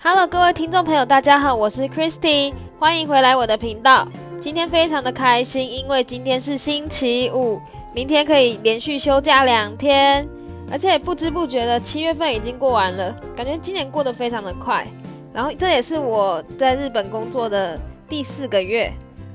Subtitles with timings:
[0.00, 4.06] Hello，各位听众朋友，大家好，我是 Christy，欢迎回来我的频道。
[4.40, 7.60] 今天非常的开心，因为今天是星期五，
[7.92, 10.26] 明天可以连续休假两天，
[10.70, 14.86] 而且不知不觉的七月份已经过完了，感觉今年过得非常的快。
[15.32, 17.76] 然后这也是我在日本工作的
[18.08, 18.92] 第四个月，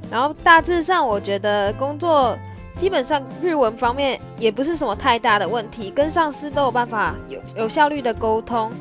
[0.10, 2.38] 然后大致上我觉得工作
[2.78, 8.72] 基本上日文方面也不是什么太大的问题，跟上司都有办法有有效率的沟通。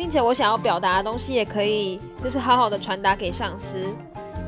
[0.00, 3.76] 并且我想要表达的东西也可以，就是好好的传达给上司。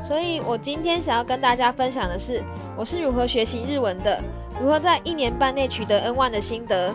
[0.02, 2.42] 所以我今天想要跟大家分享的是，
[2.74, 4.18] 我是如何学习日文的，
[4.58, 6.90] 如何在一年半内取得 N1 的心得。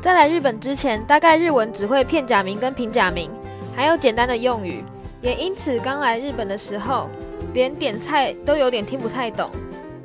[0.00, 3.32] 在来日本之前，大概日文只会片假名跟平假名，
[3.74, 4.84] 还有简单的用语，
[5.20, 7.08] 也因此刚来日本的时候，
[7.52, 9.50] 连点菜都有点听不太懂，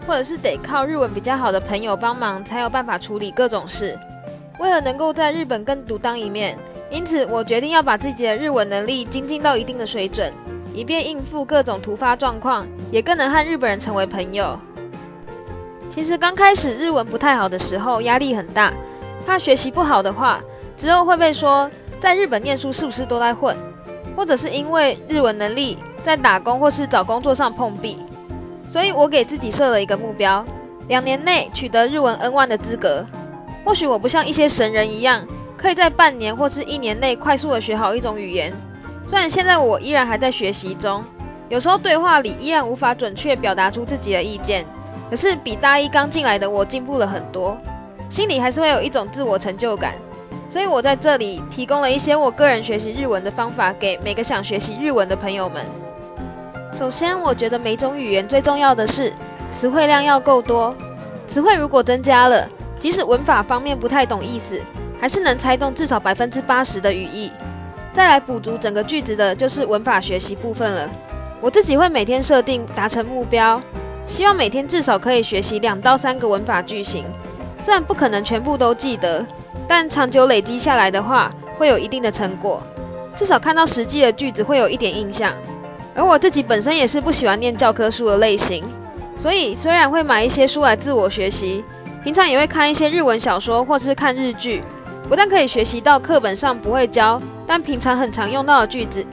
[0.07, 3.95] 或者是得靠日文比较好的朋友帮忙，才有办法处理各种事。
[4.57, 6.57] 为了能够在日本更独当一面。
[6.93, 10.31] 因此，我决定要把自己的日文能力精进到一定的水准，
[10.75, 14.55] 以便应付各种突发状况，也更能和日本人成为朋友。
[15.89, 18.71] 其实刚开始日文不太好的时候，压力很大，
[19.25, 20.39] 怕学习不好的话，
[20.77, 21.67] 之后会被说
[21.99, 23.57] 在日本念书是不是都在混，
[24.15, 27.97] 或者是因为日文能力在打工或是找工作上碰壁。
[28.69, 30.45] 所以我给自己设了一个目标，
[30.87, 33.03] 两年内取得日文 N1 的资格。
[33.65, 35.25] 或许我不像一些神人一样。
[35.63, 38.51] 可以在半年或是一年内快速的学好一种语言。
[39.07, 41.01] 虽然现在我依然还在学习中，
[41.47, 44.65] 有时候对话里依然无法准确表达出自己的意见，
[45.09, 47.57] 可是比大一刚进来的我进步了很多，
[48.09, 49.95] 心里还是会有一种自我成就感。
[50.49, 55.65] 所以我在这里提供了一些我个人学习日文的方法给每个想学习日文的朋友们。
[56.77, 59.13] 首先，我觉得每种语言最重要的是
[59.49, 60.75] 词汇量要够多，
[61.25, 62.45] 词汇如果增加了，
[62.81, 64.59] 即使文法方面不太懂意思。
[65.03, 67.29] 还是能猜动至少百分之八十的语义，
[67.91, 70.89] 再来补足整个句子的就是文法学习部分了。
[71.41, 73.61] 我自己会每天设定达成目标，
[74.05, 77.03] 希望每天至少可以学习两到三个文法句型。
[77.59, 79.25] 虽然不可能全部都记得，
[79.67, 82.63] 但长久累积下来的话，会有一定的成果。
[83.13, 85.33] 至少看到实际的句子会有一点印象。
[85.93, 88.63] 而我自己本身也是不喜欢念教科书的类型，
[89.17, 91.61] 所以虽然会买一些书来自我学习，
[92.05, 94.63] 平常也会看一些日文小说或是看日剧。
[95.07, 99.05] 不但可以学习到课本上不会教，但平常很常用到的句子，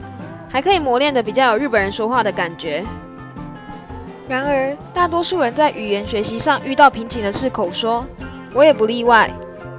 [0.49, 2.83] 还可以磨练的比较有日本人说话的感觉。
[4.27, 8.05] 然而，大多数人在语言学习上遇到瓶颈的是口说，
[8.53, 9.29] 我也不例外。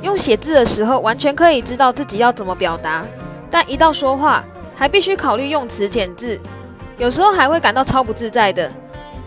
[0.02, 3.04] 用写字的时候，完全可以知道自己要怎么表达，
[3.48, 4.44] 但一到说话，
[4.76, 6.38] 还必须考虑用词遣字，
[6.98, 8.70] 有时候还会感到超不自在的。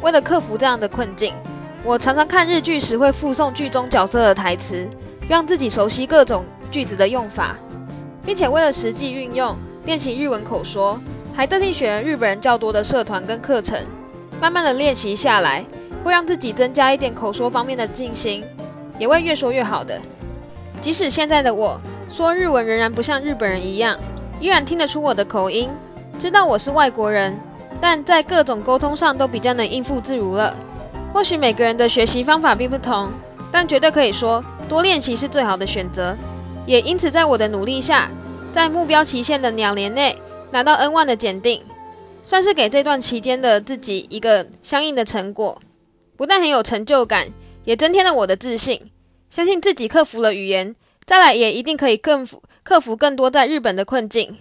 [0.02, 1.34] 为了克服这样的困境，
[1.82, 4.88] 我常常看日剧时会附送剧中角色的台词，
[5.28, 6.46] 让自己熟悉各种。
[6.76, 7.56] 句子的用法，
[8.26, 9.56] 并且为了实际运用
[9.86, 11.00] 练习日文口说，
[11.34, 13.80] 还特地选了日本人较多的社团跟课程，
[14.42, 15.64] 慢慢的练习下来，
[16.04, 18.44] 会让自己增加一点口说方面的信心，
[19.00, 19.98] 也会越说越好的。
[20.82, 23.98] 即使现在的我说日文仍然不像日本人一样，
[24.42, 25.70] 依然听得出我的口音，
[26.20, 27.40] 知道我是外国人，
[27.80, 30.54] 但在各种沟通上都比较能应付自如了。
[31.14, 33.08] 或许每个人的学习方法并不同，
[33.50, 36.14] 但绝对可以说多练习是最好的选择。
[36.66, 38.10] 也因此，在我的努力下，
[38.52, 40.18] 在目标期限的两年内
[40.52, 41.62] 拿到 N 万的检定，
[42.24, 45.62] 算是给这段期间的自己一个相应的成果。
[46.18, 47.28] 不但很有成就感，
[47.66, 48.90] 也增添了我的自信。
[49.30, 52.26] 相信自己克服了语言，再来也一定可以更
[52.64, 54.38] 克服更多在日本的困境。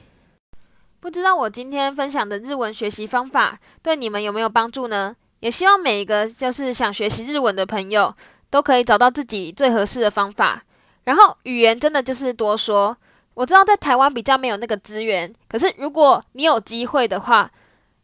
[1.01, 5.15] 不知道我今天分享的日文学习方法对你们有没有帮助呢？
[5.41, 8.15] 也希望每一个就是想学习日文的朋友，
[8.49, 10.63] 都可以找到自己最合适的方法。
[11.05, 12.97] 然后语言真的就是多说，
[13.35, 17.51] 我知道在台湾比较没有那个资源，可是如果你有机会的话，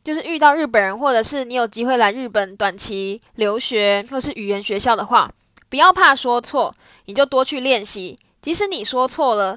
[0.03, 5.31] 就是遇到日本人，或者是你有机会来日本短期留学或是语言学校的话，
[5.69, 6.75] 不要怕说错，
[7.05, 8.19] 你就多去练习。
[8.43, 9.57] 即使你说错了，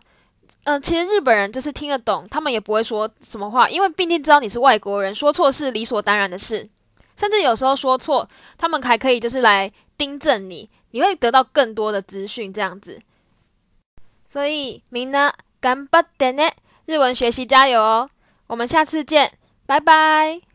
[0.66, 6.69] 嗯，其实日本人就是听得懂，他们也不会说什么话，因为毕竟知道你是外国人，说错是理所当然的事。
[7.16, 13.00] 甚至有时候说错，他们还可以就是来订正你，你会得到更多的资讯，这样子。
[14.32, 16.52] 所以，みんな頑張ってね！
[16.87, 18.11] 日文学习加油哦！
[18.46, 19.32] 我们下次见，
[19.67, 20.51] 拜拜。